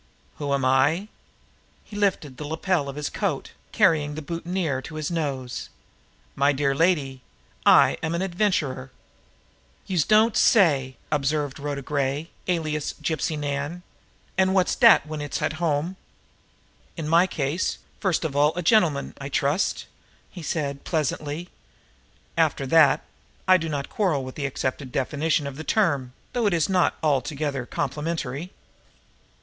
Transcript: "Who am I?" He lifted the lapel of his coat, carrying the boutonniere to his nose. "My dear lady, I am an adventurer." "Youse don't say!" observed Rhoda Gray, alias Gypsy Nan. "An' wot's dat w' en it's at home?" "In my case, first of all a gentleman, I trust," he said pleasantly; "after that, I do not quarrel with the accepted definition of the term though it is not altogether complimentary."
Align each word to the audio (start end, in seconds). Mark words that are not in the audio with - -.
"Who 0.37 0.51
am 0.51 0.65
I?" 0.65 1.09
He 1.83 1.95
lifted 1.95 2.37
the 2.37 2.43
lapel 2.47 2.89
of 2.89 2.95
his 2.95 3.07
coat, 3.07 3.51
carrying 3.71 4.15
the 4.15 4.23
boutonniere 4.23 4.81
to 4.81 4.95
his 4.95 5.11
nose. 5.11 5.69
"My 6.35 6.51
dear 6.51 6.73
lady, 6.73 7.21
I 7.67 7.99
am 8.01 8.15
an 8.15 8.23
adventurer." 8.23 8.89
"Youse 9.85 10.03
don't 10.03 10.35
say!" 10.35 10.97
observed 11.11 11.59
Rhoda 11.59 11.83
Gray, 11.83 12.31
alias 12.47 12.93
Gypsy 12.99 13.37
Nan. 13.37 13.83
"An' 14.39 14.53
wot's 14.53 14.75
dat 14.75 15.03
w' 15.03 15.13
en 15.21 15.21
it's 15.23 15.39
at 15.39 15.53
home?" 15.61 15.97
"In 16.97 17.07
my 17.07 17.27
case, 17.27 17.77
first 17.99 18.25
of 18.25 18.35
all 18.35 18.53
a 18.55 18.63
gentleman, 18.63 19.13
I 19.21 19.29
trust," 19.29 19.85
he 20.31 20.41
said 20.41 20.83
pleasantly; 20.83 21.49
"after 22.35 22.65
that, 22.65 23.03
I 23.47 23.57
do 23.57 23.69
not 23.69 23.89
quarrel 23.89 24.23
with 24.23 24.33
the 24.33 24.47
accepted 24.47 24.91
definition 24.91 25.45
of 25.45 25.57
the 25.57 25.63
term 25.63 26.13
though 26.33 26.47
it 26.47 26.55
is 26.55 26.67
not 26.67 26.95
altogether 27.03 27.67
complimentary." 27.67 28.51